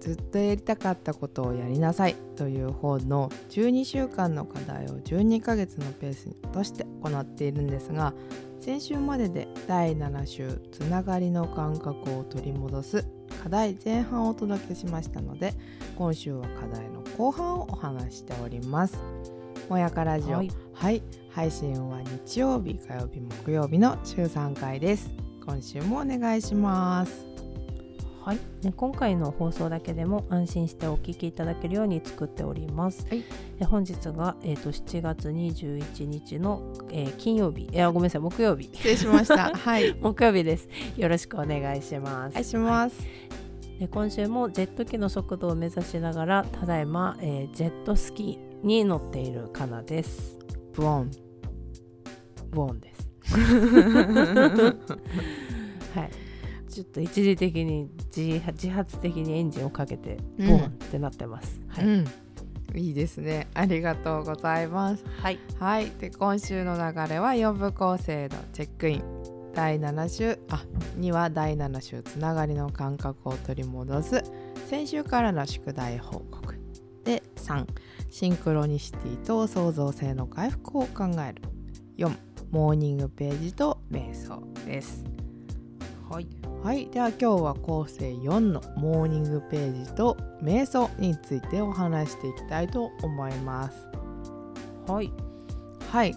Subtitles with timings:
[0.00, 8.14] ずっとやりたかったことをやりなさいという本の12週間の課題を12ヶ月のペースに落として行っているんですが
[8.60, 13.06] 先週までで第7週つながりの感覚を取り戻す
[13.42, 15.54] 課題前半をお届けしましたので
[15.96, 18.98] 今週は課題の後半をお話ししております
[19.68, 25.10] もやかラジオはいはい、配信は日曜日、火曜日、木曜日の週3回です。
[25.44, 27.29] 今週もお願いします。
[28.22, 33.06] はい、ね、今回の放送だけでも安心してお聞きいただけるように作っております。
[33.08, 33.24] はい
[33.58, 39.52] え本日が、えー、と7月21日の、えー金曜日いやごめんなさい木曜日失礼しました。
[39.56, 40.68] はい、木曜日です。
[40.96, 42.30] よろしくお願いします。
[42.30, 43.00] お願いします。
[43.78, 50.38] で今週もジェット機の速度を目指しながらただいま、えージェットスキーに乗っているカナです。
[50.74, 51.10] ブオン。
[52.50, 53.08] ボーンです。
[55.94, 56.29] はい。
[56.70, 61.60] ちょっと一時的に自自発的にエンジンをかけてボうんーンってなってます。
[61.68, 61.84] はい。
[61.84, 62.04] うん。
[62.74, 63.48] いいですね。
[63.54, 65.04] ありがとうございます。
[65.20, 65.38] はい。
[65.58, 69.20] はい、で今週の流れは4部構成のチェックイン。
[69.54, 70.64] 第7週あ
[70.98, 74.22] 2は第7週つながりの感覚を取り戻す
[74.68, 76.54] 先週からの宿題報告
[77.04, 77.66] で3
[78.10, 81.42] シンクロニシティと創造性の回復を考える
[81.98, 82.16] 4
[82.50, 85.04] モーニングページと瞑想です
[86.10, 86.26] はい。
[86.64, 93.86] はいでは今日は構成4のモーニングページと瞑想についてお話していきたいと思います
[94.88, 95.12] はい。
[95.90, 96.14] はい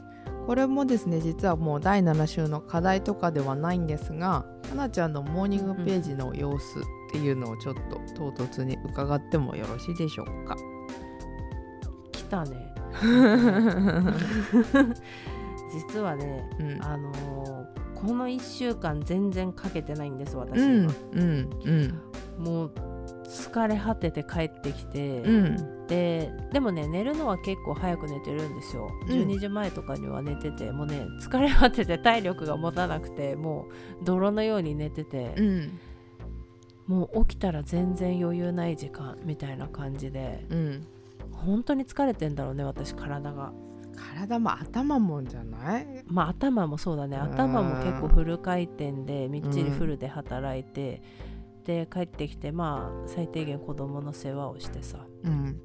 [0.47, 6.81] これもですね実はもう第7週の課題とかではないんですがかなちゃんのモーニングページの様子っ
[7.11, 10.57] ていうのをちょっと唐突に伺ってもよろしいでしょうか？
[12.11, 12.73] 来たね。
[15.71, 17.62] 実はね、うんあのー
[18.05, 21.49] この1週間全然かけてないんです私うん今、うん
[22.37, 22.43] うん。
[22.43, 22.71] もう
[23.25, 25.87] 疲れ果てて帰ってきて、うん。
[25.87, 29.21] ででもね寝るのは結構早く寝てるんですよ、うん。
[29.29, 33.67] 12時前とかには寝ててもうね疲れ果てて体力が持たなくても
[34.01, 35.79] う泥のように寝てて、うん。
[36.87, 40.87] もう起きたら全然余裕ない時間みたいな感じでうん。
[41.31, 43.53] 本当に疲れてんだろうね私体が
[43.95, 46.03] 体も頭もんじゃない？
[46.05, 47.17] まあ頭もそうだね。
[47.17, 47.23] うん。
[47.23, 51.01] 頭も結構フル回転でみっちりフルで働いて、
[51.65, 55.05] で帰ってきてまあ最低限子供の世話をしてさ。
[55.23, 55.59] うん。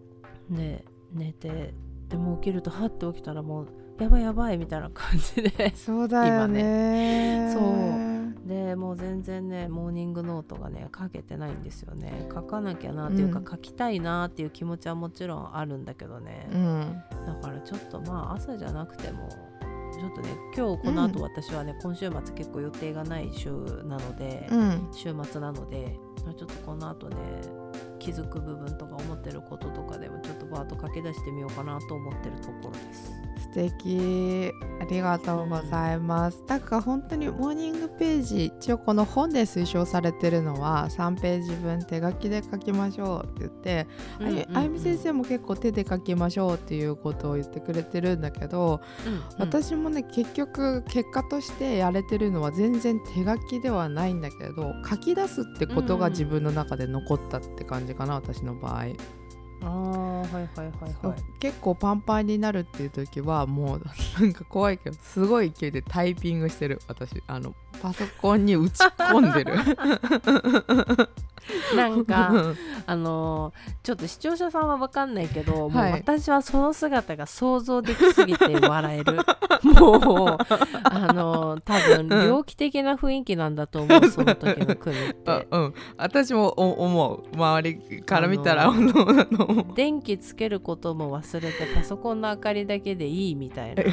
[0.51, 1.75] で寝て
[2.09, 3.67] でも起きるとはって起きたらもう
[4.03, 5.75] やばいやばいみたいな感じで。
[5.75, 7.51] そうだよね。
[7.53, 8.08] そう
[8.49, 12.27] でもう全然ねモーニングノートがね書けてないんですよね。
[12.33, 13.45] 書かなきゃなっていうか、うん。
[13.45, 17.03] 書きたいなっていう気持ちはもちろんあるんだけどね、うん。
[17.27, 19.29] だからちょっとまあ朝じゃなくても
[19.93, 23.51] ちょっとね今日この後私はね、今週末結構予定がない週
[23.85, 24.89] なので、うん。
[24.93, 25.99] 週末なので
[26.37, 27.17] ちょっとこの後ね
[27.99, 33.13] 気づく部分とか思ってることとかでもちょっとバーッと書き出してみようかなと思ってるところです。
[33.39, 34.53] 素敵。
[34.81, 43.87] ありがとうございます、だから本当にモーニングページ一応この本で推奨されてるのは3ページ分手書きで書きましょうって言って、
[44.21, 48.81] あゆあゆみ先生も結構手で書きましょうっていうことを言ってくれてるんだけど、
[49.37, 58.85] 生、私もね結局結果としてやれてるのは全然手書きではないんだけど書き出すってことが自分の中で残ったって感じかな私の場合。
[59.61, 59.69] ああ
[60.21, 61.23] はいはいはいはい。
[61.41, 63.83] 結構パンパンになるっていう時はもう
[64.21, 69.55] なんか怖いけどすごい勢いでタイピングしてる私あのパソコンに打ち込んでる。
[71.75, 72.31] なんか
[72.87, 79.15] あのーちょっと視聴者さんは分かんないけど、もうはい私はその姿が想像できすぎて笑える。
[79.65, 80.39] もう
[80.85, 85.47] あのー多分猟奇的な雰囲気なんだと思うその時の組っあて。
[85.51, 87.23] うん私もお思う。
[87.35, 93.85] 周りから見たらあのそうだと思う電気つけることも忘れてパソコンの明かりだけでいいみたいな。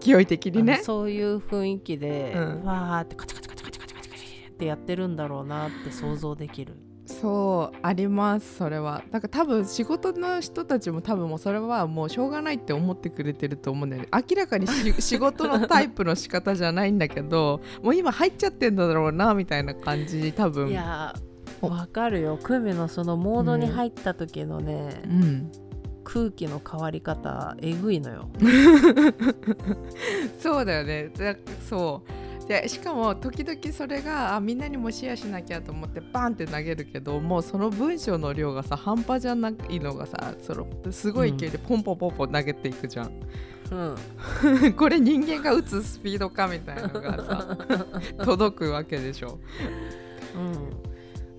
[0.00, 0.80] 勢い的にね。
[0.82, 2.64] そういう雰囲気で、うん。
[2.64, 6.74] わーってカチャカチャカチャカチャカチャカチってやってるんだろうなって想像できる。
[7.06, 21.14] そうありますそれはだから多分仕事の人たちも多分もうそれはもうしょうがないって思ってくれてると思うんだよね明らかに仕事のタイプの仕方じゃないんだけどもう今入っちゃってんだろうなみたいな感じ多分いや
[21.60, 25.52] わかるよクミのそのモードに入った時のねう、ん
[26.08, 28.30] 空気の変わり方えぐいのよ
[30.40, 31.10] そうだよね
[31.68, 43.12] そうでしかも時々それがあみんなにもシェアしなきゃと思ってバンって投げるけどもうその文章の量がさ半端じゃないのがさそのすごい勢いでポンポンポンポン投げていくじゃん、
[43.72, 44.72] うん。
[44.74, 47.58] これ人間が打つスピードかみたいなのがさ
[48.24, 49.40] 届くわけでしょ。
[50.36, 50.52] うん。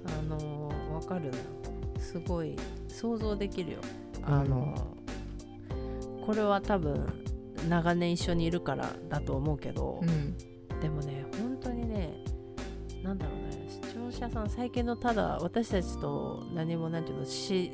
[0.10, 1.38] あのーわかるな。
[2.00, 2.56] すごい
[2.88, 3.77] 想像できるよ。
[4.24, 7.06] あのーこれは多分
[7.69, 10.36] 長年一緒にいるからだと思うけど、うん
[10.81, 12.24] でもね本当にね
[13.03, 17.71] なんだろうね視聴者さん最近のただ私たちと何もなんていうのし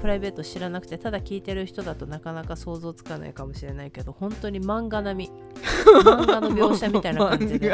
[0.00, 5.32] プライベート知らなくてただ聞いてる人だとなかなか想像つかないかもしれないけど本当に漫画並み。
[6.04, 7.70] 漫画の描写みたいな感じで。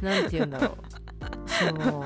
[0.00, 0.76] なんて言うんだろう。
[1.46, 2.04] その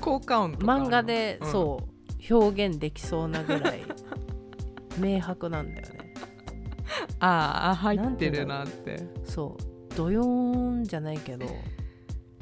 [0.00, 1.50] 効果音漫画で、うん。
[1.52, 1.80] そ
[2.28, 3.82] う表現できそうなぐらい
[4.98, 6.14] 明白なんだよね。
[7.20, 9.06] ああ入ってるなって。
[9.24, 11.46] そうドヨーンじゃないけど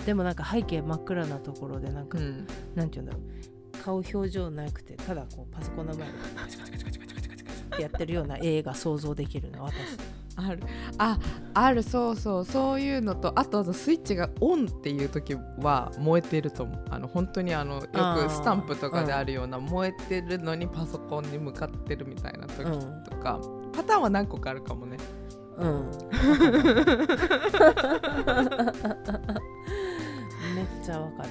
[0.07, 9.75] でもなんか背景真っ暗なところでなんか、うん、なんて言うんだろう顔表情なくてただこうパソコンの前でってやってるような映画想像できるの私。
[10.39, 10.61] ある
[10.99, 11.19] あ
[11.53, 17.89] あるそうそうそういうのとあとあスイッチがオンっていう時は燃えてると思うあの本当にあのよく
[18.31, 22.65] スタンプとかであるような燃えてるのにパソコンに向かってるみたいな時
[23.11, 24.97] とか、うん、パターンは何個かあるかもね
[25.59, 25.91] うん。
[30.55, 31.29] めっちゃわかる。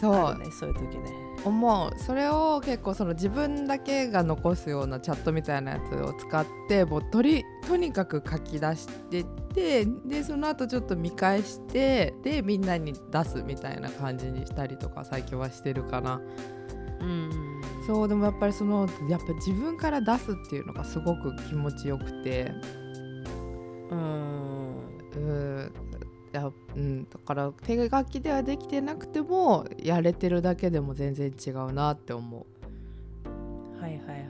[0.00, 0.38] そう。
[0.38, 1.22] ねそういう時ね。
[1.44, 1.98] 思う。
[1.98, 16.20] それを結構その自分だけが残すようなチャットみたいなやつを使ってもうとりとにかく書き出してってでその後ちょっと見返してでみんなに出すみたいな感じにしたりとか最近はしてるかな。
[17.00, 17.30] うん。
[17.86, 22.52] そうでもやっぱりそのやっぱ自分から出すっていうのがすごく気持ちよくて
[23.92, 24.82] うん。
[25.14, 25.72] うん。
[26.32, 32.46] いやうん、だから手書きではできてなくてもやれてるだけでも全然違うなって思
[33.78, 34.24] はいはいはいはい、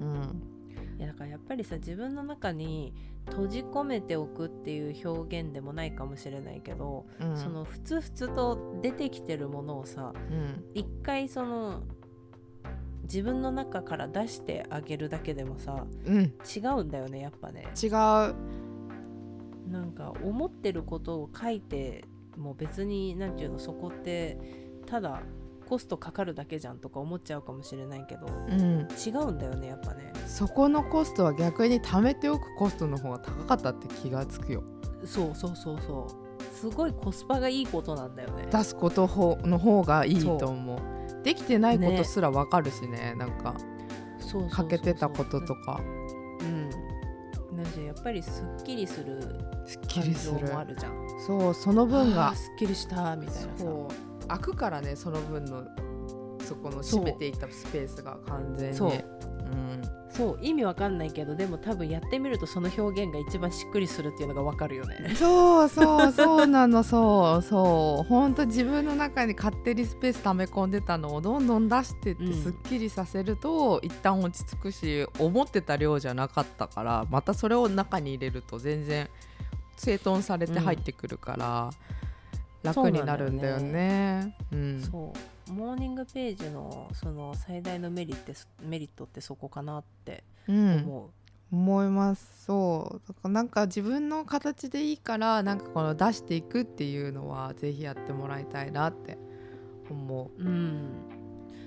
[0.00, 0.04] う。
[0.04, 0.42] うん。
[0.96, 2.94] いやだからやっぱりさ自分の中に
[3.26, 10.64] 閉じ込めておくっていう表現でもないかもしれないけど、うん、そのふつふつと出てきてるものをさうん。
[10.74, 11.82] 一回その
[13.02, 17.66] 自分の中から出してあげるだけでもさうん、違うんだよねやっぱね。
[17.82, 17.90] 違う
[19.74, 22.04] なんか思ってることを書いて
[22.36, 24.38] も別に何て言うのそこって
[24.86, 25.20] ただ
[25.68, 30.12] コストかかるだけじゃんとか思っちゃうかもしれないけどうん、違うんだよねやっぱね。
[30.28, 34.62] そこのコストは逆に貯めておくコストの方が高かったって気がつくよ。
[35.04, 36.42] そうそうそうそう。
[36.54, 38.46] すごいコスパがいいことなんだよね。
[38.52, 40.78] 出すことほの方がいいと思う。
[41.24, 43.56] できてないことすらわかるしねなんか。
[44.50, 45.80] 欠けてたこととか
[47.82, 49.18] やっぱりすっきりする
[49.92, 50.38] 感りする。
[50.40, 50.92] 情もあるじゃん。
[51.26, 53.64] そうその分あがーすっきりしたみたいなさ。
[54.28, 55.64] 開くからねその分の
[56.46, 57.02] そこのそう。
[57.02, 58.76] 占めていたスペースが完全に。
[58.76, 58.90] そう。
[58.90, 59.33] うん、
[60.16, 65.14] そう意味わかんないけどでも多分やってみるとその表現が一番しっくりするっていうのがわかるよね。
[65.16, 67.42] そうそうそうなのそう。
[67.42, 79.08] そうほんと自分の中に勝手にスペース溜め込んでたのをどんどん出してってうんすっきりさせると、一旦落ち着くし思ってた量じゃなかったからまたそれを中に入れると全然
[79.76, 81.70] 整頓されて入ってくるから、
[82.62, 84.36] 楽になるんだよね。
[84.52, 84.56] う。
[84.56, 84.80] ん。
[84.80, 90.76] そうモーニングページのその最大のメリってメリットってそこかなってうん。
[90.84, 91.10] 思
[91.52, 92.44] 思います。
[92.46, 93.28] そう。
[93.28, 99.18] なんか自分の形でいいからなんかこの出していくっていうのはぜひやってもらいたいなって
[99.88, 100.42] 思う。
[100.42, 100.88] うん。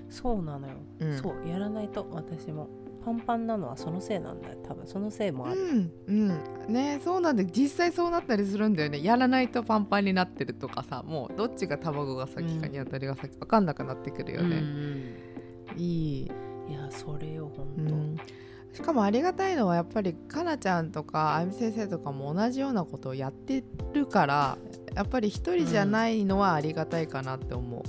[0.09, 1.47] そうなのよ、う、うん、そう。
[1.47, 2.67] やらないと私も
[3.07, 4.57] パンパンなのはそのせいなんだよ。
[4.67, 6.73] 多分そのせいもある、うんうん。
[6.73, 9.01] ねそうなんで実際そうなったりするんだよね。
[9.01, 12.71] やらないとパンパンになってるとかさもうどっちが卵が先かうん。
[12.73, 14.59] ニワトリが先か分かんなくなってくるようんね、う
[15.77, 15.79] ん。
[15.79, 16.27] いい、い
[16.73, 18.17] やそれよほんと、うん、
[18.73, 24.57] しかもありがたいのはやっぱりかなちゃんとかあゆみ先生とかも同じようなことをやってるから
[24.93, 27.83] やっぱり一人じゃないのはありがたいかなって思う、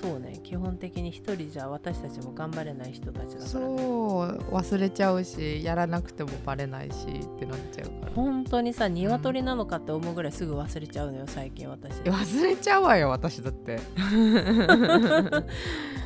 [0.00, 0.38] そうね。
[0.44, 8.12] 基本的に一人じゃ私たちも頑張れない人たちだから、ね、そう忘れちゃうしやらなくてもバレないしってなっちゃうから。
[8.12, 11.94] 本当にさ鶏なのかって思うぐらいすぐ忘れちゃうのよ最近私。
[12.02, 13.80] 忘れちゃうわよ私だって。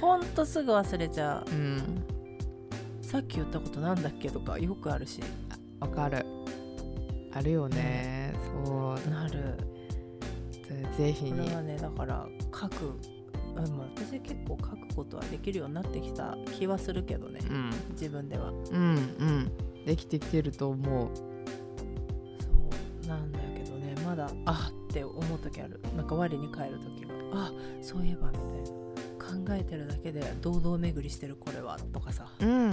[0.01, 1.51] ほんとすぐ忘れちゃう。
[1.51, 2.05] うん。
[3.03, 5.21] さっき言ったことなんだっけとかよくあるし。
[5.81, 6.25] わかる。
[7.33, 8.33] あるよね。
[8.65, 9.11] そう。
[9.11, 9.59] なる。
[10.97, 11.27] ぜひ。
[11.27, 12.27] にこれはねだから
[12.59, 12.99] 書く
[13.57, 17.71] うんまあ、私結構書くことはできるようになってきた気はするけどね、うん。
[17.93, 18.51] 自分では。
[18.51, 19.53] うんうん。
[19.85, 21.11] できてきてると思う。
[21.17, 21.23] そ
[23.05, 23.95] うなんだけどね。
[24.05, 25.81] まだあって思う時ある。
[25.97, 28.83] なんか我に返る時があそういえばみたいな。
[29.19, 32.27] 考えてるだけで堂々巡りしてるこれはとかさ。
[32.41, 32.73] うん。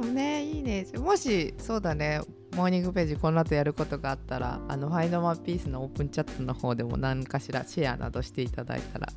[0.00, 0.86] もねいいね。
[0.96, 2.20] もしそうだね。
[2.56, 9.08] モーニングページこの後やることがあったらあのファインドマンピースのオープンチャットの方でも何かしらシェアなどしていただいたら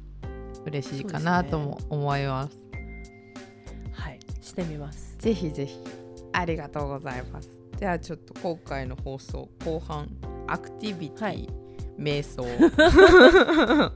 [0.65, 2.59] 嬉しいかなとも思います。
[3.93, 4.19] はい。
[4.41, 5.15] してみます。
[5.19, 5.79] ぜひぜひ。
[6.33, 7.49] ありがとうございます。
[7.77, 10.07] じゃあちょっと今回の放送後半
[10.47, 11.49] アクティビティ、はい。
[12.01, 12.43] 瞑想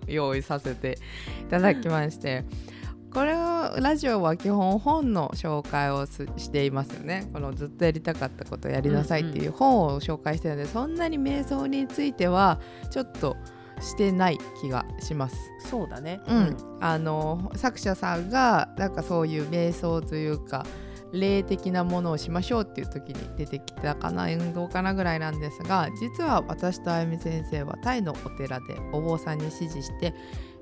[0.07, 0.99] 用意させて
[1.41, 2.45] いただきまして
[3.11, 7.29] これをラジオは基本本の紹介をすしていますよね。
[7.31, 12.59] このずっとやりたかったことやりなさいっていう本を紹介してるので、そんなに瞑想については
[12.91, 13.37] ちょっと
[13.81, 15.35] してない気がします。
[15.59, 20.65] そうだねうん、あの作者さんがなんかそういう瞑想というか
[21.11, 30.13] 霊的なものをしましょうっていう時に出てきたかなどうかなぐらいなんですが実は私とあゆみ先生はタイのお寺でお坊さんに指示して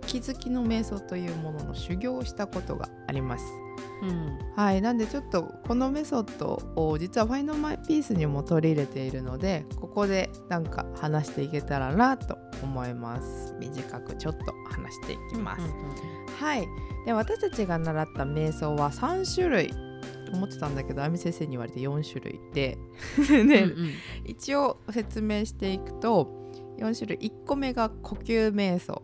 [0.05, 3.62] 気づきの瞑想というものの修行をしたことがあります。
[4.03, 4.39] うん。
[4.55, 13.55] はい、なんでちょっとこのメソッドを実は「ファインドマイピースにも取り入れているのでここでなんか話していけたらなと思います。
[13.59, 16.25] 短くちょっと話していきます、うんうんうん。
[16.37, 16.67] はい。
[17.05, 19.73] で私たちが習った瞑想は3種類。
[20.25, 22.77] と思ってたんだけどあみ先生に言われて4種類で。
[23.27, 23.89] で、うんうん。
[24.25, 27.29] 一応説明していくと4種類。
[27.29, 29.03] 1個目が呼吸瞑想。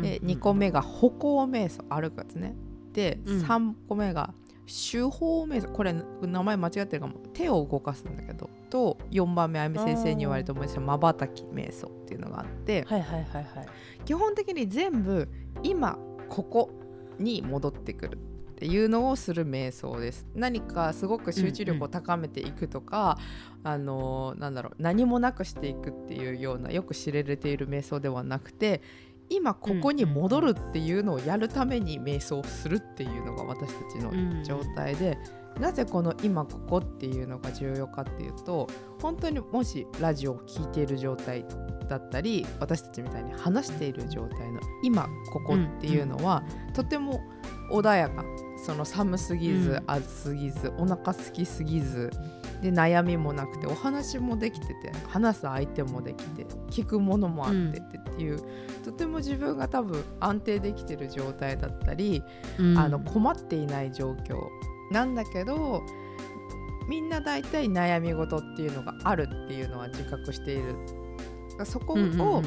[0.00, 1.84] で2個目が歩行瞑想。
[1.88, 2.56] 歩くやつね
[2.94, 3.42] で、うん。
[3.42, 4.32] 3個目が
[4.66, 7.14] 手法瞑想これ名前間違ってるかも。
[7.34, 13.68] 手を動かすんだけどと4番目あゆみ先生に言われて思い出したまばたき瞑想っていうのがあってはいはいはいはい。
[14.06, 15.28] 基本的に全部
[15.62, 15.98] 今
[16.30, 16.70] ここ
[17.18, 18.18] に戻ってくる
[18.54, 20.26] っていうのをする瞑想です。
[20.34, 23.18] 何かすごく集中力を高めていくとか、
[23.64, 28.80] あのなんだろう何もなくしていくっていうようなよく知られている瞑想ではなくて
[29.30, 35.18] 今ここに戻るっていうのをやるために瞑想をするっていうのが私たちの状態で、
[35.58, 38.68] なぜこの今ここっていうのが重要かっていうと
[39.00, 41.44] 本当にもしラジオを聴いている状態
[41.88, 46.42] だったり私たちみたいに話している状態の今ここっていうのは、
[46.74, 47.20] とても
[47.70, 48.24] 穏やか。
[48.56, 49.82] その寒すぎず、うん。
[49.86, 52.10] 暑すぎずお腹空きすぎず
[52.62, 58.40] で悩みもなくてお話もできてて話す相手もできて聞くものもあっててっていう、
[58.84, 62.22] とても自分が多分安定できてる状態だったり、
[62.58, 62.78] うん。
[62.78, 64.38] あの困っていない状況。
[64.90, 65.82] なんだけど
[66.88, 70.74] みんな大体悩み事っていうのがあるっていうのは自覚している。
[71.64, 72.44] そこを、うんうんうん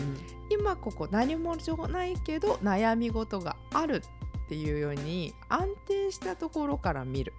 [0.50, 1.58] 今ここ何も
[1.90, 4.02] ないけど悩み事がある
[4.46, 7.34] っていうように安定したところから見る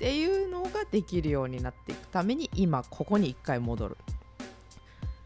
[0.00, 3.98] っていうのができるようになっていくために今ここに一回戻る。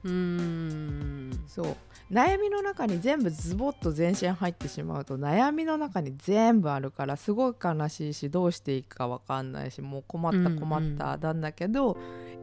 [0.02, 1.45] うーん。
[1.47, 1.76] そう。
[2.12, 11.97] 悩みの中に全部ズボッと全身入ってしまうと悩みの中に全部あるからすごい悲しいしどうしていいか分かんないしもう困ったうん困ったなんだけど、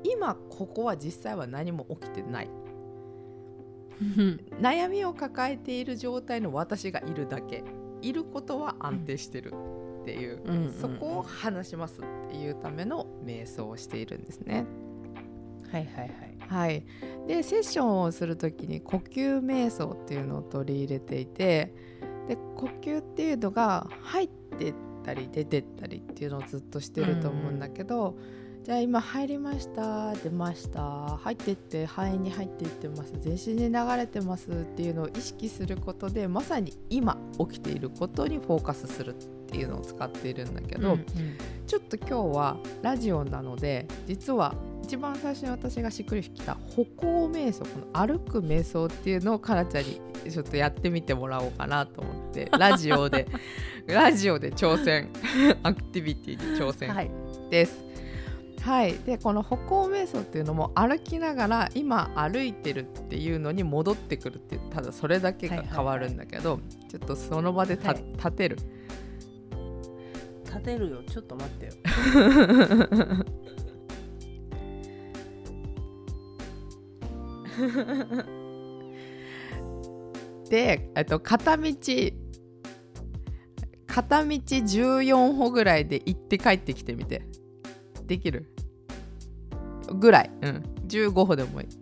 [0.05, 2.49] 今ここは実際は何も起きてない。
[4.61, 7.65] 悩みを抱えている状態の私がいるだけ。
[8.01, 9.53] いることは安定してる
[10.01, 14.65] っていう、うんうんそこを話しますっていうための瞑想をしているんですね。
[15.71, 16.31] はいはいはい。
[16.47, 16.85] はい、
[17.27, 21.73] でセッションをする時に呼吸瞑想っていうのを取り入れていて
[22.27, 28.17] で呼吸っていうのが入ってったり出てったりっていうのをずっとしてると思うんだけど、
[28.71, 31.17] じゃあ今入りました出ました。
[31.17, 33.11] 入ってって肺に入っていってます。
[33.19, 39.13] 全身に流れてますっていうのを意識することでまさに今起きていることにフォーカスするっ
[39.47, 41.05] ていうのを使っているんだけど、うん
[41.67, 53.25] ちょっと今日はラジオなので実は一番最初に私がしっくりきた歩行瞑想この歩く瞑想っていうのをかなちゃんにちょっとやってみてもらおうかなと思ってラジオで
[53.87, 55.09] ラジオで挑戦
[55.63, 57.11] アクティビティに挑戦はい。
[57.49, 57.77] です。
[57.77, 57.90] はい、
[59.05, 68.03] でこの歩行瞑想っていうのも歩きながら今歩いてるっていうのに戻ってくるっていうただそれだけが変わるんだけど、ちょっとその場でた、はい。
[68.17, 68.57] 立てる。
[70.45, 71.01] 立てるよ。
[71.09, 71.71] ちょっと待ってよ。
[80.49, 81.63] で、えっと、片道
[83.87, 87.23] 片道14歩ぐらいで行って帰ってきてみて
[88.11, 88.53] できる。
[89.93, 90.31] ぐらい。
[90.41, 90.63] うん。
[90.87, 91.67] 15歩でもいい。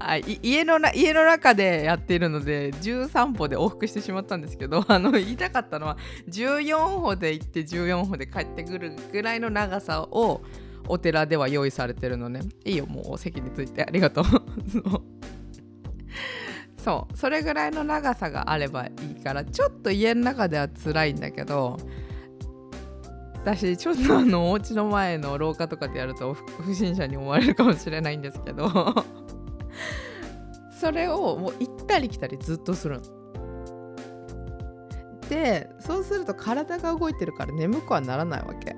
[0.00, 5.96] あい家のな家の中でやっているので13歩で往復してしまったんですけど あの言いたかったのは
[6.28, 10.42] 14歩で行って14歩で帰ってくるぐらいの長さを
[10.88, 12.40] お寺では用意されてるのね。
[12.64, 13.84] いいよもう席について。
[13.84, 14.24] ありがとう。
[16.84, 21.78] そうそれぐらいの長さがあればいいからちょっと家の中では辛いんだけど
[23.42, 28.94] 私ちょっとあのお家の前の廊下とかでやると不審者に思われるかもしれないんですけど
[30.78, 33.00] それをもう行ったり来たりずっとする。
[35.30, 38.76] でそうすると体が動いてるから眠くはならないわけ。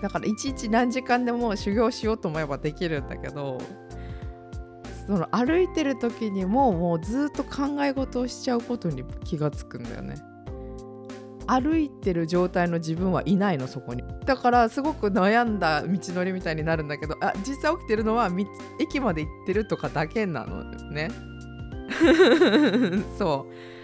[0.00, 3.58] だからいちいち何時間でも修行しようと思えばできるんだけど
[5.06, 10.16] その歩いてる時にももうずっと考え事をしちゃうことに気がつくんだよね。
[11.48, 14.02] 歩いてる状態の自分はいないのそこに。
[14.24, 18.30] だからすごく悩んだ道のりみたいになるんだけどあ実際起きてるのは
[18.80, 21.10] 駅まで行ってるとかだけなのね。
[23.16, 23.76] そう。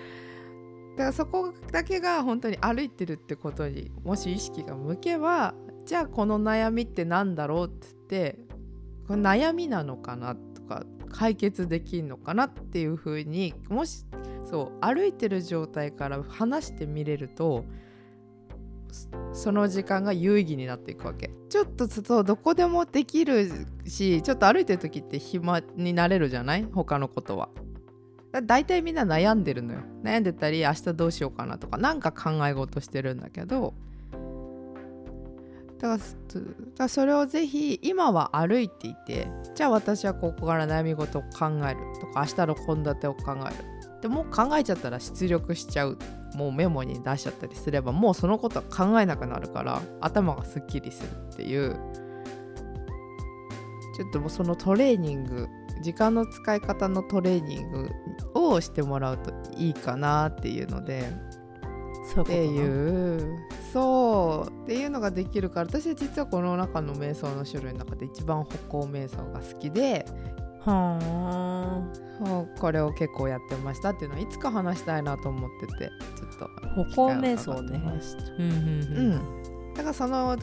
[0.96, 5.54] だからそこだけが本当に歩いてるってことにもし意識が向けば
[5.86, 8.38] じゃあこの悩みって何だろうって言って
[9.08, 14.04] これ悩みなのかなとか解決できんのかなっていうふうにもし
[14.44, 17.64] そう歩いてる状態から話してみれると
[19.32, 21.30] その時間が有意義になっていくわけ。
[21.48, 23.50] ちょっとそうどこでもできる
[23.86, 26.64] しちょっと歩いてる時って暇になれるじゃない？
[26.72, 27.48] 他のことは。
[28.44, 29.80] 大体みんな悩んでるのよ。
[30.02, 33.74] 悩んでたり明日どうしようかなとか何か考え事してるんだけど
[35.82, 36.04] だか
[36.78, 43.54] らそれをぜひ今は歩いていてじゃあ私はここから悩み事を考えるとか明日の献立を考える。
[44.00, 45.98] でも考えちゃったら出力しちゃう。
[46.34, 51.74] もうメモに出しちゃったりすればもうそのことは考えなくなるから頭がすっきりするっていう。
[53.96, 55.48] ちょっともうそのトレーニング
[55.82, 57.90] 時間の使い方のトレーニング
[58.34, 61.12] をしてもらうといいかなっていうので。
[62.20, 63.38] っていう。
[63.72, 70.06] そうっていうのができるから私は実はこの中の瞑想の種類の中で一番歩行瞑想が好きで
[70.64, 72.60] はあ。
[72.60, 77.82] これを結構やってましたっていうのはいつか話したいなと思っててちょっと歩行瞑想ね。
[78.38, 80.38] うん、うん、だからその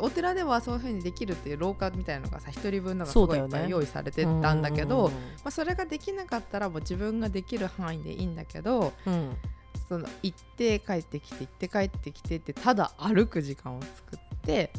[0.00, 9.36] お寺ではそういうふうにできるっていう廊下みたいなのがさ1人分のがすごいいっぱい用意されてたんだけど、ね、まあ、それができなかったらもう自分ができる範囲でいいんだけど、うん、
[9.88, 14.70] その行って帰ってきて行って帰ってきてってただ歩く時間を作って、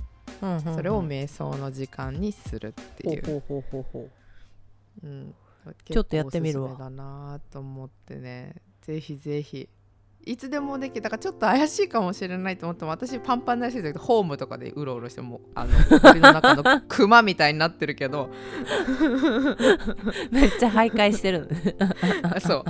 [0.41, 3.43] うんうんうん、それを瞑想の時間にするっていう。
[5.03, 5.35] うん、
[5.85, 6.75] ちょっとやってみるわ。
[6.75, 8.55] だなと思ってね。
[8.81, 9.69] ぜひぜひ
[10.25, 15.71] いつでもできるだからちょっと怪しいかもしれないと思っても私パンパンなしでホームとかでうろうろしてもあの
[16.03, 18.29] 森の中のクマみたいになってるけど。
[20.31, 21.47] めっちゃ徘徊してる。
[22.41, 22.63] そう。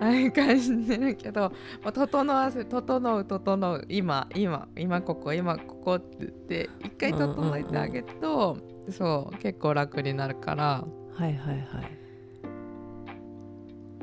[0.00, 3.84] 徘徊してるけど、まあ、整わせ整う整う。
[3.88, 8.56] 今今今ここ今ここって言って一回整えてあげると、
[8.90, 10.84] そう結構楽になるから。
[11.14, 11.66] はいはいはい。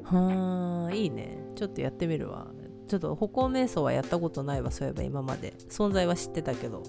[0.03, 1.39] はあいいね。
[1.55, 2.47] ちょっとやってみるわ
[2.91, 5.53] ちょっと歩行瞑想はやったことないわそういえば今まで。
[5.69, 6.83] 存在は知ってたけど。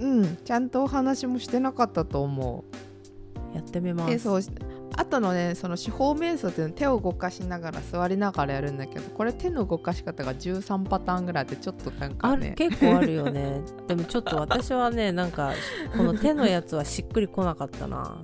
[0.00, 2.64] うんちゃんとお話もしてなかったと思
[3.52, 3.54] う。
[3.54, 4.50] やってみます。
[4.96, 12.54] あとのねその手法瞑想っていうの手を動かしながら座りながらやるんだけどこれ手の動かし方が13パターンぐらいあってちょっとなんかね。
[12.56, 13.60] 結構あるよね。
[13.88, 15.52] でもちょっと私はねなんか
[15.94, 18.16] この手のやつはしっくりこなかったな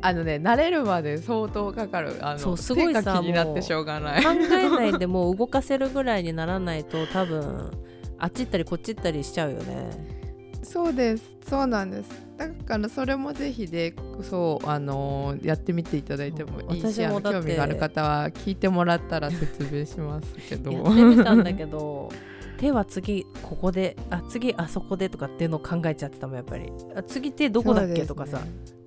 [0.00, 2.16] あのね慣れるまで相当かかる。
[2.20, 4.24] あのそうすごいさ気になってしょうがない。
[4.24, 7.70] 考えないでもう動かせるぐらいにならないと多分
[8.18, 10.18] あっち行ったりこっち行ったりしちゃうよね。
[10.62, 11.24] そうです。
[11.48, 12.28] そうなんです。
[12.36, 20.70] だからそれもぜひでそうあのー、やってみていただいてもいいし興味がある方は聞いてもらったら説明しますけど。
[20.72, 22.10] やってみたんだけど
[22.58, 26.70] 手は次ここであ次あそこでとかっていうのを考えちゃってたもんやっぱり。
[26.94, 28.40] あ次手どこだっけ、ね、とかさ。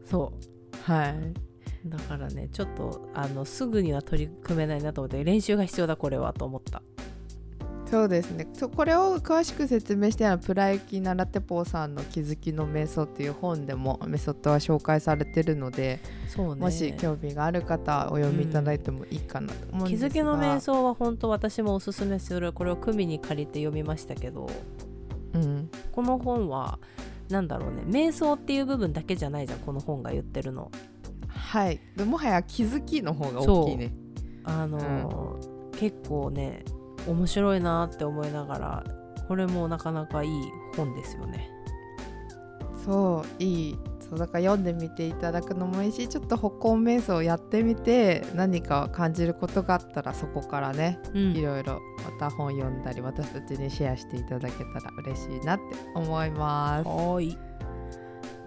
[0.06, 0.51] そう
[0.84, 1.52] はい。
[1.90, 6.82] だからねちょっとあのすぐには取り組めないなと思って練習が必要だこれはと思った。
[7.92, 8.48] そうですね。
[8.54, 16.00] そこれを詳しく説明してるのはプライキナラテポーさんの「気づきの瞑想」っていう本でもメソッドは紹介されてるので
[16.38, 22.54] ね、もし興味がある方お読みいただいてもいいかなと思うんですが、うん、気づきの瞑想は本当私もおすすめする。
[22.54, 24.50] これを組に借りて読みましたけど、
[25.34, 26.80] うん、この本は
[27.32, 27.84] なんだろうね。
[27.86, 30.72] 瞑想っていう部分だけじゃないじゃんこの本が言ってるの。
[31.28, 31.80] はい。
[32.06, 33.94] もはや気づきの方が大きいね。
[34.44, 36.64] あのーうん、結構ね
[37.08, 38.84] 面白いなって思いながら
[39.28, 40.30] これもなかなかいい
[40.76, 41.50] 本ですよね。
[42.86, 43.80] そういい
[44.12, 51.32] そうだから読んでみていただくのもいいしちょっと歩行瞑想やってみて何か感じることがあったらそこからねうん。
[51.32, 55.64] いろいろまた本読んだり私たちにシェアしていただけたら嬉しいなって
[55.96, 56.90] 思います。
[56.90, 57.38] はい。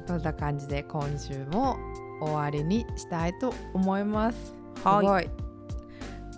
[0.07, 1.79] そんな感じで今週も
[2.21, 4.55] 終わりにしたいと思います。
[4.77, 5.07] すはい。
[5.07, 5.31] ごい。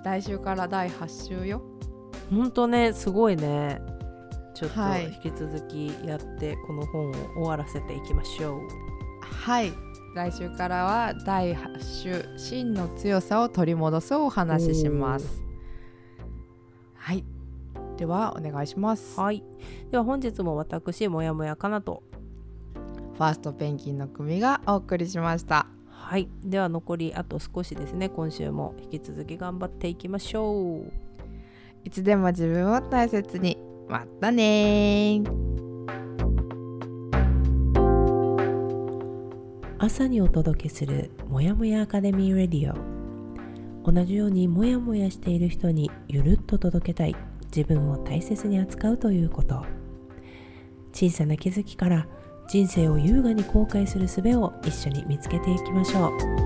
[0.04, 1.62] 来週から第8週よ。
[2.30, 3.82] ほんとねすごいね。
[4.54, 5.06] ちょっとはい。
[5.24, 8.58] 引き続きやってこの本を終わらせていきましょう。
[8.60, 8.85] はい
[10.16, 15.42] 来週からは第8週「真の強さを取り戻す」をお話しします。
[16.94, 17.24] はい。
[17.96, 19.20] ではお願いします。
[19.20, 19.44] はい。
[19.90, 22.02] では本日も私もやもやかなと。
[23.14, 25.66] ファーストペンギンの組がお送りしました。
[25.90, 26.28] はい。
[26.44, 28.08] では残りあと少しですね。
[28.08, 30.92] 今週も引き続き頑張っていきましょう。
[31.84, 33.58] いつでも自分を大切に。
[33.88, 35.22] またね
[39.86, 43.92] 朝にお届けするもやもやアカデミーレディオ。
[43.92, 47.14] 同じようにもやもやしている人にゆるっと届けたい。
[47.54, 49.64] 自分を大切に扱うということ。
[50.92, 52.08] 小さな気づきから
[52.48, 56.45] 人生を優雅に後悔する術を一緒に見つけていきましょう。